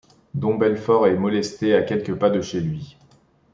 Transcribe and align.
Don 0.33 0.55
Belflor 0.57 1.05
est 1.09 1.15
molesté 1.15 1.75
à 1.75 1.83
quelques 1.83 2.15
pas 2.15 2.31
de 2.31 2.41
chez 2.41 2.59
lui. 2.59 2.97